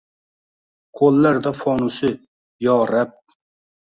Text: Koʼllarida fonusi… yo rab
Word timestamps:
Koʼllarida 0.99 1.51
fonusi… 1.61 2.11
yo 2.63 2.75
rab 2.91 3.09